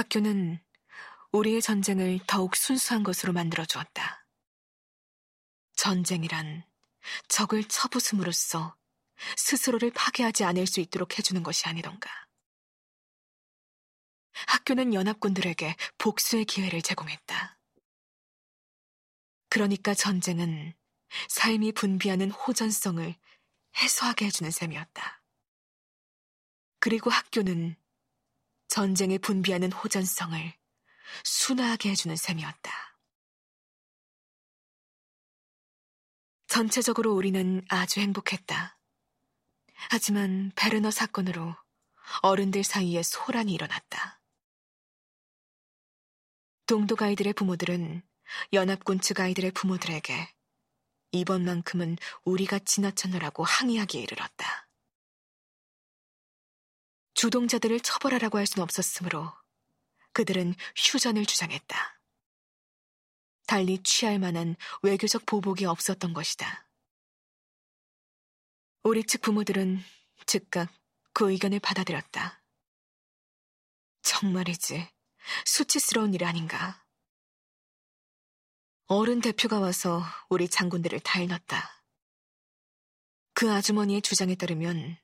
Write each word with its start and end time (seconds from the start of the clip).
학교는 0.00 0.58
우리의 1.30 1.60
전쟁을 1.60 2.20
더욱 2.26 2.56
순수한 2.56 3.02
것으로 3.02 3.34
만들어 3.34 3.66
주었다. 3.66 4.26
전쟁이란 5.76 6.64
적을 7.28 7.64
쳐부숨으로써 7.64 8.74
스스로를 9.36 9.90
파괴하지 9.90 10.44
않을 10.44 10.66
수 10.66 10.80
있도록 10.80 11.18
해주는 11.18 11.42
것이 11.42 11.68
아니던가. 11.68 12.10
학교는 14.46 14.94
연합군들에게 14.94 15.76
복수의 15.98 16.46
기회를 16.46 16.80
제공했다. 16.80 17.58
그러니까 19.50 19.92
전쟁은 19.92 20.72
삶이 21.28 21.72
분비하는 21.72 22.30
호전성을 22.30 23.14
해소하게 23.76 24.24
해주는 24.24 24.50
셈이었다. 24.50 25.22
그리고 26.78 27.10
학교는 27.10 27.76
전쟁에 28.70 29.18
분비하는 29.18 29.72
호전성을 29.72 30.54
순화하게 31.24 31.90
해주는 31.90 32.14
셈이었다. 32.14 32.72
전체적으로 36.46 37.12
우리는 37.14 37.62
아주 37.68 38.00
행복했다. 38.00 38.78
하지만 39.90 40.52
베르너 40.54 40.92
사건으로 40.92 41.56
어른들 42.22 42.62
사이에 42.62 43.02
소란이 43.02 43.52
일어났다. 43.52 44.22
동독 46.66 47.02
아이들의 47.02 47.32
부모들은 47.32 48.02
연합군 48.52 49.00
측 49.00 49.18
아이들의 49.18 49.50
부모들에게 49.50 50.32
이번만큼은 51.10 51.96
우리가 52.24 52.60
지나쳤노라고 52.60 53.42
항의하기에 53.42 54.02
이르렀다. 54.02 54.49
주동자들을 57.20 57.80
처벌하라고 57.80 58.38
할 58.38 58.46
수는 58.46 58.62
없었으므로 58.62 59.30
그들은 60.14 60.54
휴전을 60.74 61.26
주장했다. 61.26 62.00
달리 63.46 63.82
취할 63.82 64.18
만한 64.18 64.56
외교적 64.80 65.26
보복이 65.26 65.66
없었던 65.66 66.14
것이다. 66.14 66.66
우리 68.84 69.04
측 69.04 69.20
부모들은 69.20 69.80
즉각 70.24 70.72
그 71.12 71.30
의견을 71.30 71.60
받아들였다. 71.60 72.42
정말이지 74.00 74.88
수치스러운 75.44 76.14
일 76.14 76.24
아닌가. 76.24 76.82
어른 78.86 79.20
대표가 79.20 79.60
와서 79.60 80.02
우리 80.30 80.48
장군들을 80.48 80.98
달눴다. 81.00 81.84
그 83.34 83.52
아주머니의 83.52 84.00
주장에 84.00 84.36
따르면 84.36 84.96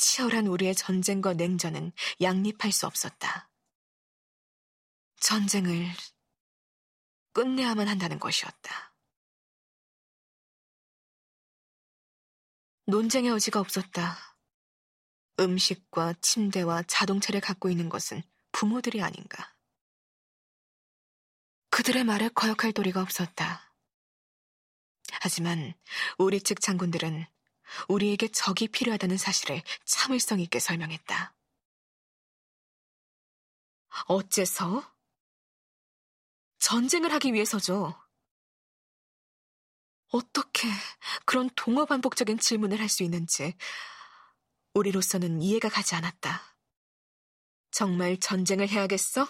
치열한 0.00 0.46
우리의 0.46 0.74
전쟁과 0.74 1.34
냉전은 1.34 1.92
양립할 2.22 2.72
수 2.72 2.86
없었다. 2.86 3.50
전쟁을 5.20 5.86
끝내야만 7.34 7.86
한다는 7.86 8.18
것이었다. 8.18 8.94
논쟁의 12.86 13.30
여지가 13.30 13.60
없었다. 13.60 14.16
음식과 15.38 16.14
침대와 16.22 16.84
자동차를 16.84 17.42
갖고 17.42 17.68
있는 17.68 17.90
것은 17.90 18.22
부모들이 18.52 19.02
아닌가. 19.02 19.54
그들의 21.68 22.04
말에 22.04 22.30
거역할 22.30 22.72
도리가 22.72 23.02
없었다. 23.02 23.74
하지만 25.20 25.74
우리 26.16 26.40
측 26.40 26.62
장군들은 26.62 27.26
우리에게 27.88 28.28
적이 28.28 28.68
필요하다는 28.68 29.16
사실을 29.16 29.62
참을성 29.84 30.40
있게 30.40 30.58
설명했다. 30.60 31.34
어째서? 34.06 34.94
전쟁을 36.58 37.12
하기 37.14 37.32
위해서죠. 37.32 37.94
어떻게 40.08 40.68
그런 41.24 41.48
동어반복적인 41.54 42.38
질문을 42.38 42.80
할 42.80 42.88
수 42.88 43.02
있는지 43.04 43.54
우리로서는 44.74 45.40
이해가 45.42 45.68
가지 45.68 45.94
않았다. 45.94 46.56
정말 47.70 48.18
전쟁을 48.18 48.68
해야겠어? 48.68 49.26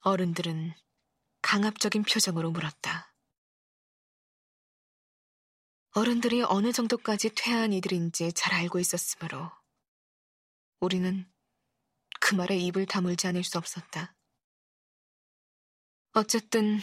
어른들은 0.00 0.74
강압적인 1.42 2.02
표정으로 2.04 2.50
물었다. 2.50 3.09
어른들이 5.92 6.42
어느 6.42 6.70
정도까지 6.70 7.30
퇴화한 7.34 7.72
이들인지 7.72 8.32
잘 8.34 8.54
알고 8.54 8.78
있었으므로 8.78 9.50
우리는 10.78 11.28
그 12.20 12.36
말에 12.36 12.56
입을 12.56 12.86
다물지 12.86 13.26
않을 13.26 13.42
수 13.42 13.58
없었다. 13.58 14.14
어쨌든 16.12 16.78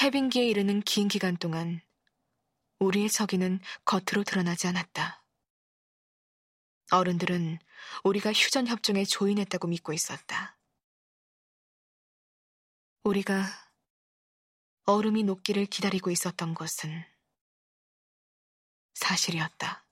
해빙기에 0.00 0.46
이르는 0.46 0.82
긴 0.82 1.08
기간 1.08 1.36
동안 1.36 1.80
우리의 2.78 3.10
적이는 3.10 3.58
겉으로 3.84 4.22
드러나지 4.22 4.68
않았다. 4.68 5.24
어른들은 6.92 7.58
우리가 8.04 8.32
휴전협정에 8.32 9.04
조인했다고 9.06 9.66
믿고 9.66 9.92
있었다. 9.92 10.56
우리가 13.02 13.44
얼음이 14.84 15.24
녹기를 15.24 15.66
기다리고 15.66 16.10
있었던 16.10 16.54
것은 16.54 17.17
사실이었다. 18.98 19.84